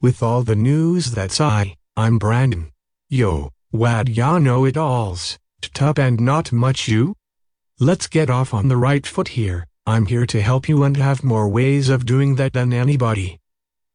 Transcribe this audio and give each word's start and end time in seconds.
With 0.00 0.22
all 0.22 0.44
the 0.44 0.54
news 0.54 1.10
that's 1.10 1.40
I, 1.40 1.74
I'm 1.96 2.18
Brandon. 2.18 2.70
Yo, 3.08 3.50
wad 3.72 4.08
ya 4.08 4.38
know 4.38 4.64
it 4.64 4.76
alls, 4.76 5.40
tup 5.60 5.98
and 5.98 6.20
not 6.20 6.52
much 6.52 6.86
you? 6.86 7.16
Let's 7.80 8.06
get 8.06 8.30
off 8.30 8.54
on 8.54 8.68
the 8.68 8.76
right 8.76 9.04
foot 9.04 9.26
here, 9.26 9.66
I'm 9.86 10.06
here 10.06 10.24
to 10.26 10.40
help 10.40 10.68
you 10.68 10.84
and 10.84 10.96
have 10.96 11.24
more 11.24 11.48
ways 11.48 11.88
of 11.88 12.06
doing 12.06 12.36
that 12.36 12.52
than 12.52 12.72
anybody. 12.72 13.40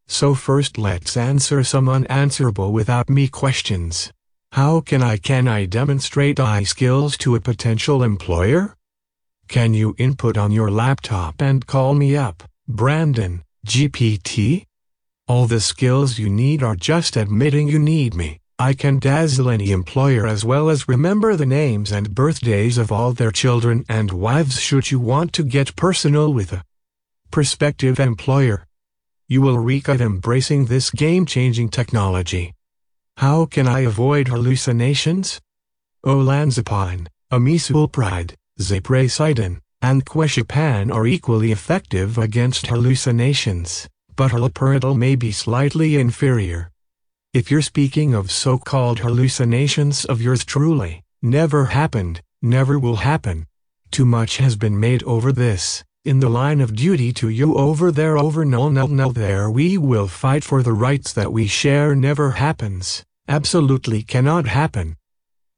So 0.05 0.35
first 0.35 0.77
let's 0.77 1.15
answer 1.15 1.63
some 1.63 1.87
unanswerable 1.87 2.73
without 2.73 3.09
me 3.09 3.29
questions. 3.29 4.11
How 4.51 4.81
can 4.81 5.01
I 5.01 5.15
can 5.15 5.47
I 5.47 5.63
demonstrate 5.63 6.37
AI 6.37 6.63
skills 6.63 7.15
to 7.19 7.35
a 7.35 7.39
potential 7.39 8.03
employer? 8.03 8.75
Can 9.47 9.73
you 9.73 9.95
input 9.97 10.37
on 10.37 10.51
your 10.51 10.69
laptop 10.69 11.41
and 11.41 11.65
call 11.65 11.93
me 11.93 12.17
up, 12.17 12.43
Brandon, 12.67 13.41
GPT? 13.65 14.65
All 15.33 15.47
the 15.47 15.59
skills 15.59 16.19
you 16.19 16.29
need 16.29 16.61
are 16.61 16.75
just 16.75 17.17
admitting 17.17 17.67
you 17.67 17.79
need 17.79 18.13
me. 18.13 18.39
I 18.59 18.73
can 18.73 18.99
dazzle 18.99 19.49
any 19.49 19.71
employer 19.71 20.27
as 20.27 20.45
well 20.45 20.69
as 20.69 20.87
remember 20.87 21.35
the 21.35 21.47
names 21.47 21.91
and 21.91 22.13
birthdays 22.13 22.77
of 22.77 22.91
all 22.91 23.13
their 23.13 23.31
children 23.31 23.83
and 23.89 24.11
wives 24.11 24.59
should 24.61 24.91
you 24.91 24.99
want 24.99 25.33
to 25.33 25.43
get 25.43 25.75
personal 25.75 26.31
with 26.31 26.53
a 26.53 26.63
prospective 27.31 27.99
employer. 27.99 28.67
You 29.27 29.41
will 29.41 29.57
reek 29.57 29.87
of 29.87 30.01
embracing 30.01 30.65
this 30.65 30.91
game-changing 30.91 31.69
technology. 31.69 32.53
How 33.17 33.47
can 33.47 33.67
I 33.67 33.79
avoid 33.79 34.27
hallucinations? 34.27 35.41
Oh, 36.03 36.17
Olanzapine, 36.17 37.07
amisulpride, 37.31 38.35
ziprasidone, 38.59 39.61
and 39.81 40.05
quetiapine 40.05 40.93
are 40.93 41.07
equally 41.07 41.51
effective 41.51 42.19
against 42.19 42.67
hallucinations, 42.67 43.89
but 44.15 44.31
haloperidol 44.31 44.95
may 44.97 45.15
be 45.15 45.31
slightly 45.31 45.95
inferior. 45.95 46.69
If 47.33 47.49
you're 47.49 47.61
speaking 47.61 48.13
of 48.13 48.31
so-called 48.31 48.99
hallucinations 48.99 50.05
of 50.05 50.21
yours 50.21 50.45
truly, 50.45 51.03
never 51.21 51.65
happened, 51.65 52.21
never 52.41 52.77
will 52.77 52.97
happen. 52.97 53.47
Too 53.91 54.05
much 54.05 54.37
has 54.37 54.55
been 54.55 54.79
made 54.79 55.03
over 55.03 55.31
this, 55.31 55.83
in 56.05 56.19
the 56.19 56.29
line 56.29 56.61
of 56.61 56.75
duty 56.75 57.13
to 57.13 57.29
you 57.29 57.55
over 57.55 57.91
there 57.91 58.17
over 58.17 58.43
no 58.43 58.69
no 58.69 58.87
no 58.87 59.11
there 59.11 59.49
we 59.49 59.77
will 59.77 60.07
fight 60.07 60.43
for 60.43 60.61
the 60.61 60.73
rights 60.73 61.13
that 61.13 61.31
we 61.31 61.47
share 61.47 61.95
never 61.95 62.31
happens, 62.31 63.05
absolutely 63.27 64.03
cannot 64.03 64.45
happen. 64.45 64.97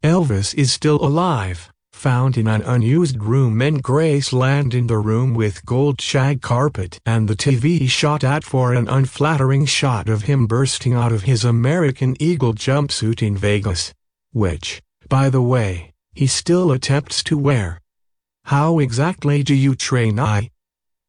Elvis 0.04 0.54
is 0.54 0.72
still 0.72 1.04
alive, 1.04 1.72
found 1.96 2.38
in 2.38 2.48
an 2.48 2.62
unused 2.62 3.24
room 3.24 3.62
in 3.62 3.82
Graceland 3.82 4.74
in 4.74 4.88
the 4.88 4.98
room 4.98 5.34
with 5.34 5.66
gold 5.66 6.00
shag 6.00 6.42
carpet 6.42 7.00
and 7.06 7.28
the 7.28 7.36
TV 7.36 7.90
shot 7.90 8.24
at 8.24 8.44
for 8.44 8.74
an 8.74 8.88
unflattering 8.88 9.66
shot 9.66 10.08
of 10.10 10.24
him 10.24 10.46
bursting 10.46 10.94
out 10.94 11.12
of 11.12 11.24
his 11.24 11.44
American 11.44 12.16
Eagle 12.20 12.54
jumpsuit 12.54 13.24
in 13.26 13.36
Vegas. 13.36 13.94
Which, 14.34 14.84
by 15.10 15.30
the 15.30 15.42
way, 15.42 15.94
he 16.14 16.28
still 16.28 16.72
attempts 16.72 17.24
to 17.24 17.38
wear. 17.38 17.82
How 18.44 18.78
exactly 18.80 19.42
do 19.42 19.56
you 19.56 19.74
train 19.74 20.20
AI? 20.20 20.52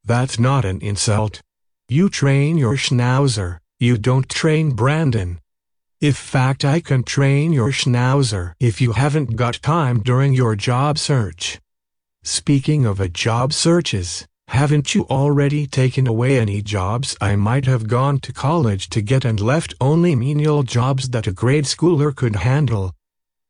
That's 0.05 0.39
not 0.39 0.65
an 0.65 0.81
insult. 0.81 1.43
You 1.89 2.09
train 2.09 2.57
your 2.57 2.77
schnauzer, 2.77 3.59
you 3.79 3.99
don't 3.99 4.29
train 4.29 4.71
Brandon. 4.71 5.41
If 6.01 6.19
fact 6.19 6.63
I 6.63 6.81
can 6.81 7.05
train 7.05 7.55
your 7.55 7.71
schnauzer 7.71 8.53
if 8.61 8.83
you 8.83 8.93
haven't 8.93 9.35
got 9.35 9.63
time 9.63 10.01
during 10.01 10.35
your 10.35 10.55
job 10.55 10.99
search. 10.99 11.59
Speaking 12.23 12.85
of 12.85 13.01
a 13.01 13.09
job 13.09 13.55
searches, 13.55 14.27
haven't 14.49 14.95
you 14.95 15.07
already 15.09 15.67
taken 15.67 16.07
away 16.07 16.39
any 16.39 16.61
jobs 16.61 17.17
I 17.19 17.35
might 17.37 17.65
have 17.65 17.89
gone 17.89 18.19
to 18.21 18.33
college 18.35 18.91
to 18.91 19.01
get 19.01 19.25
and 19.25 19.41
left 19.41 19.73
only 19.81 20.15
menial 20.15 20.65
jobs 20.65 21.09
that 21.11 21.27
a 21.27 21.33
grade 21.33 21.65
schooler 21.65 22.15
could 22.15 22.37
handle? 22.37 22.93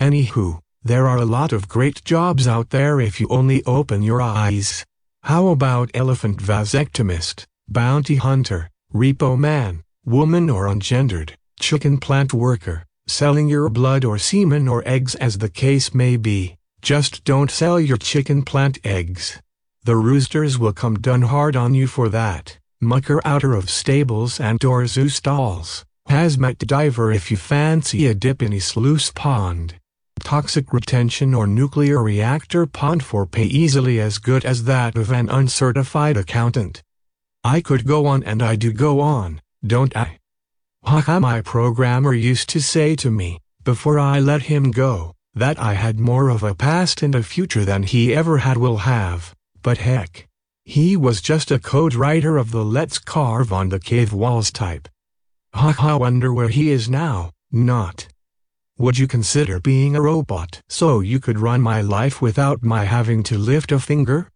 Anywho, 0.01 0.61
there 0.83 1.07
are 1.07 1.17
a 1.17 1.25
lot 1.25 1.51
of 1.51 1.67
great 1.67 2.03
jobs 2.05 2.47
out 2.47 2.69
there 2.69 3.01
if 3.01 3.19
you 3.19 3.27
only 3.29 3.63
open 3.65 4.01
your 4.01 4.21
eyes. 4.21 4.85
How 5.23 5.47
about 5.47 5.91
elephant 5.93 6.37
vasectomist, 6.37 7.45
bounty 7.67 8.15
hunter, 8.15 8.69
repo 8.93 9.37
man, 9.37 9.83
woman 10.05 10.49
or 10.49 10.67
ungendered, 10.67 11.33
chicken 11.59 11.97
plant 11.97 12.33
worker, 12.33 12.85
selling 13.07 13.49
your 13.49 13.69
blood 13.69 14.05
or 14.05 14.17
semen 14.17 14.69
or 14.69 14.81
eggs 14.87 15.15
as 15.15 15.39
the 15.39 15.49
case 15.49 15.93
may 15.93 16.15
be. 16.15 16.55
Just 16.81 17.25
don't 17.25 17.51
sell 17.51 17.77
your 17.77 17.97
chicken 17.97 18.43
plant 18.43 18.79
eggs. 18.85 19.41
The 19.83 19.97
roosters 19.97 20.57
will 20.57 20.73
come 20.73 20.95
done 20.95 21.23
hard 21.23 21.57
on 21.57 21.73
you 21.73 21.87
for 21.87 22.07
that. 22.09 22.57
Mucker 22.79 23.19
outer 23.25 23.53
of 23.53 23.69
stables 23.69 24.39
and 24.39 24.63
or 24.63 24.87
zoo 24.87 25.09
stalls. 25.09 25.83
Hazmat 26.07 26.59
diver 26.59 27.11
if 27.11 27.29
you 27.29 27.35
fancy 27.35 28.07
a 28.07 28.13
dip 28.13 28.41
in 28.41 28.53
a 28.53 28.59
sluice 28.59 29.11
pond 29.11 29.75
toxic 30.19 30.71
retention 30.73 31.33
or 31.33 31.47
nuclear 31.47 32.03
reactor 32.03 32.65
pond 32.65 33.03
for 33.03 33.25
pay 33.25 33.45
easily 33.45 33.99
as 33.99 34.17
good 34.17 34.45
as 34.45 34.65
that 34.65 34.95
of 34.95 35.11
an 35.11 35.29
uncertified 35.29 36.17
accountant. 36.17 36.83
I 37.43 37.61
could 37.61 37.85
go 37.85 38.05
on 38.05 38.23
and 38.23 38.43
I 38.43 38.55
do 38.55 38.71
go 38.71 38.99
on, 38.99 39.41
don't 39.65 39.95
I? 39.95 40.19
Haha 40.83 41.19
my 41.19 41.41
programmer 41.41 42.13
used 42.13 42.49
to 42.49 42.61
say 42.61 42.95
to 42.97 43.09
me, 43.09 43.39
before 43.63 43.99
I 43.99 44.19
let 44.19 44.43
him 44.43 44.71
go, 44.71 45.15
that 45.35 45.59
I 45.59 45.73
had 45.73 45.99
more 45.99 46.29
of 46.29 46.43
a 46.43 46.55
past 46.55 47.01
and 47.01 47.15
a 47.15 47.23
future 47.23 47.65
than 47.65 47.83
he 47.83 48.13
ever 48.13 48.39
had 48.39 48.57
will 48.57 48.77
have, 48.77 49.35
but 49.61 49.77
heck. 49.77 50.27
He 50.65 50.95
was 50.95 51.21
just 51.21 51.51
a 51.51 51.59
code 51.59 51.95
writer 51.95 52.37
of 52.37 52.51
the 52.51 52.63
let's 52.63 52.99
carve 52.99 53.51
on 53.51 53.69
the 53.69 53.79
cave 53.79 54.13
walls 54.13 54.51
type. 54.51 54.87
Haha 55.53 55.97
wonder 55.97 56.33
where 56.33 56.49
he 56.49 56.69
is 56.69 56.89
now, 56.89 57.31
not. 57.51 58.07
Would 58.79 58.97
you 58.97 59.07
consider 59.07 59.59
being 59.59 59.93
a 59.93 60.01
robot 60.01 60.61
so 60.69 61.01
you 61.01 61.19
could 61.19 61.37
run 61.37 61.59
my 61.59 61.81
life 61.81 62.21
without 62.21 62.63
my 62.63 62.85
having 62.85 63.23
to 63.23 63.37
lift 63.37 63.73
a 63.73 63.79
finger? 63.79 64.31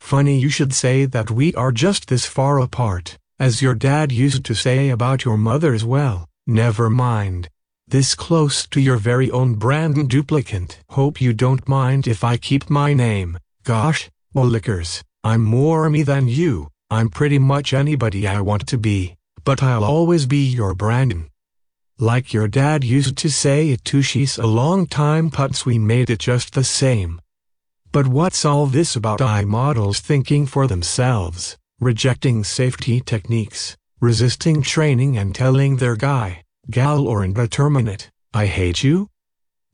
Funny 0.00 0.40
you 0.40 0.48
should 0.48 0.74
say 0.74 1.04
that 1.04 1.30
we 1.30 1.54
are 1.54 1.70
just 1.70 2.08
this 2.08 2.26
far 2.26 2.58
apart, 2.58 3.16
as 3.38 3.62
your 3.62 3.76
dad 3.76 4.10
used 4.10 4.44
to 4.44 4.54
say 4.56 4.88
about 4.88 5.24
your 5.24 5.38
mother 5.38 5.72
as 5.72 5.84
well. 5.84 6.28
Never 6.48 6.90
mind. 6.90 7.48
This 7.86 8.16
close 8.16 8.66
to 8.72 8.80
your 8.80 8.96
very 8.96 9.30
own 9.30 9.54
Brandon 9.54 10.08
duplicate. 10.08 10.80
Hope 10.90 11.20
you 11.20 11.32
don't 11.32 11.68
mind 11.68 12.08
if 12.08 12.24
I 12.24 12.38
keep 12.38 12.68
my 12.68 12.92
name. 12.92 13.38
Gosh, 13.62 14.10
well 14.34 14.46
lickers, 14.46 15.04
I'm 15.22 15.44
more 15.44 15.88
me 15.88 16.02
than 16.02 16.26
you. 16.26 16.72
I'm 16.90 17.08
pretty 17.08 17.38
much 17.38 17.72
anybody 17.72 18.26
I 18.26 18.40
want 18.40 18.66
to 18.66 18.78
be, 18.78 19.14
but 19.44 19.62
I'll 19.62 19.84
always 19.84 20.26
be 20.26 20.44
your 20.44 20.74
Brandon. 20.74 21.30
Like 21.98 22.34
your 22.34 22.46
dad 22.46 22.84
used 22.84 23.16
to 23.16 23.30
say 23.30 23.70
it 23.70 23.82
to 23.86 24.02
a 24.36 24.46
long 24.46 24.86
time 24.86 25.30
putz 25.30 25.64
we 25.64 25.78
made 25.78 26.10
it 26.10 26.18
just 26.18 26.52
the 26.52 26.62
same. 26.62 27.22
But 27.90 28.06
what's 28.06 28.44
all 28.44 28.66
this 28.66 28.96
about 28.96 29.22
AI 29.22 29.46
models 29.46 30.00
thinking 30.00 30.44
for 30.44 30.66
themselves, 30.66 31.56
rejecting 31.80 32.44
safety 32.44 33.00
techniques, 33.00 33.78
resisting 33.98 34.60
training 34.60 35.16
and 35.16 35.34
telling 35.34 35.76
their 35.76 35.96
guy, 35.96 36.42
gal 36.68 37.08
or 37.08 37.24
indeterminate, 37.24 38.10
I 38.34 38.44
hate 38.44 38.84
you? 38.84 39.08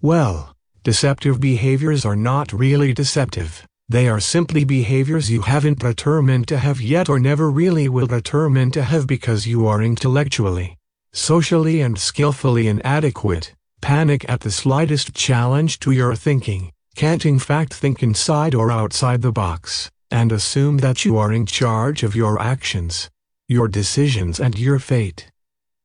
Well, 0.00 0.54
deceptive 0.84 1.40
behaviors 1.40 2.04
are 2.04 2.14
not 2.14 2.52
really 2.52 2.92
deceptive. 2.92 3.66
They 3.88 4.08
are 4.08 4.20
simply 4.20 4.62
behaviors 4.62 5.28
you 5.28 5.42
haven't 5.42 5.80
determined 5.80 6.46
to 6.46 6.58
have 6.58 6.80
yet 6.80 7.08
or 7.08 7.18
never 7.18 7.50
really 7.50 7.88
will 7.88 8.06
determine 8.06 8.70
to 8.70 8.84
have 8.84 9.08
because 9.08 9.48
you 9.48 9.66
are 9.66 9.82
intellectually, 9.82 10.78
socially 11.12 11.80
and 11.80 11.98
skillfully 11.98 12.68
inadequate, 12.68 13.54
panic 13.80 14.24
at 14.28 14.40
the 14.40 14.50
slightest 14.50 15.14
challenge 15.14 15.78
to 15.80 15.90
your 15.90 16.14
thinking, 16.14 16.72
can't 16.94 17.26
in 17.26 17.38
fact 17.38 17.74
think 17.74 18.02
inside 18.02 18.54
or 18.54 18.70
outside 18.70 19.22
the 19.22 19.32
box, 19.32 19.90
and 20.10 20.32
assume 20.32 20.78
that 20.78 21.04
you 21.04 21.18
are 21.18 21.32
in 21.32 21.44
charge 21.44 22.02
of 22.02 22.16
your 22.16 22.40
actions, 22.40 23.10
your 23.48 23.68
decisions 23.68 24.40
and 24.40 24.58
your 24.58 24.78
fate. 24.78 25.30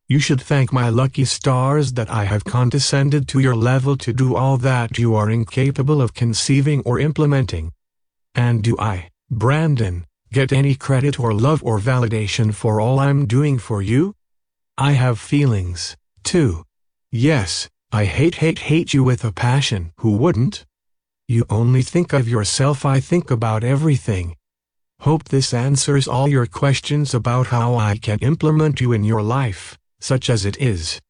You 0.09 0.19
should 0.19 0.39
thank 0.39 0.71
my 0.71 0.87
lucky 0.87 1.25
stars 1.25 1.93
that 1.93 2.09
I 2.09 2.23
have 2.23 2.45
condescended 2.45 3.27
to 3.27 3.39
your 3.39 3.55
level 3.55 3.97
to 3.97 4.13
do 4.13 4.37
all 4.37 4.55
that 4.57 4.97
you 4.97 5.15
are 5.15 5.29
incapable 5.29 6.01
of 6.01 6.13
conceiving 6.13 6.81
or 6.85 6.97
implementing. 6.99 7.73
And 8.33 8.63
do 8.63 8.77
I, 8.79 9.09
Brandon, 9.29 10.05
get 10.31 10.53
any 10.53 10.75
credit 10.75 11.19
or 11.19 11.33
love 11.33 11.61
or 11.61 11.79
validation 11.79 12.53
for 12.53 12.79
all 12.79 12.99
I'm 12.99 13.25
doing 13.25 13.57
for 13.57 13.81
you? 13.81 14.13
I 14.79 14.91
have 14.91 15.17
feelings, 15.17 15.97
too. 16.23 16.63
Yes, 17.11 17.67
I 17.91 18.05
hate 18.05 18.35
hate 18.35 18.59
hate 18.59 18.93
you 18.93 19.03
with 19.03 19.23
a 19.23 19.31
passion. 19.31 19.91
Who 20.01 20.17
wouldn't? 20.17 20.65
You 21.27 21.45
only 21.49 21.81
think 21.81 22.13
of 22.13 22.29
yourself 22.29 22.85
I 22.85 22.99
think 22.99 23.31
about 23.31 23.63
everything. 23.63 24.35
Hope 24.99 25.23
this 25.25 25.51
answers 25.51 26.07
all 26.07 26.27
your 26.27 26.45
questions 26.45 27.15
about 27.15 27.47
how 27.47 27.75
I 27.75 27.97
can 27.97 28.19
implement 28.19 28.79
you 28.79 28.93
in 28.93 29.03
your 29.03 29.23
life, 29.23 29.79
such 29.99 30.29
as 30.29 30.45
it 30.45 30.61
is. 30.61 31.01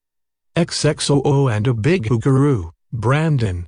XXOO 0.55 1.51
and 1.53 1.67
a 1.67 1.73
big 1.73 2.07
hoogaroo, 2.07 2.71
Brandon. 2.93 3.67